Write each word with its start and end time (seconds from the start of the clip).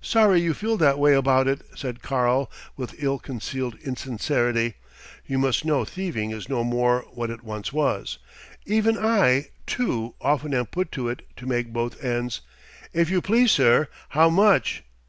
"Sorry 0.00 0.40
you 0.40 0.54
feel 0.54 0.76
that 0.76 1.00
way 1.00 1.14
about 1.14 1.48
it," 1.48 1.62
said 1.74 2.00
"Karl" 2.00 2.48
with 2.76 3.02
ill 3.02 3.18
concealed 3.18 3.74
insincerity. 3.82 4.74
"You 5.26 5.36
must 5.38 5.64
know 5.64 5.84
thieving 5.84 6.30
is 6.30 6.48
no 6.48 6.62
more 6.62 7.00
what 7.10 7.28
it 7.28 7.42
once 7.42 7.72
was. 7.72 8.18
Even 8.66 8.96
I, 8.96 9.48
too, 9.66 10.14
often 10.20 10.54
am 10.54 10.66
put 10.66 10.92
to 10.92 11.08
it 11.08 11.26
to 11.38 11.46
make 11.46 11.72
both 11.72 12.04
ends" 12.04 12.40
"If 12.92 13.10
you 13.10 13.20
please, 13.20 13.50
sir 13.50 13.88
how 14.10 14.30
much?" 14.30 14.84